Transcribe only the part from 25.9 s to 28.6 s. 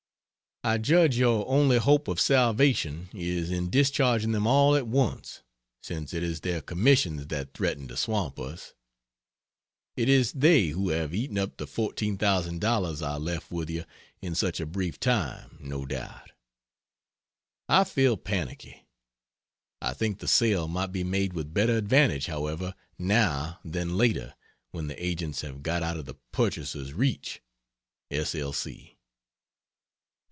of the purchaser's reach. S. L.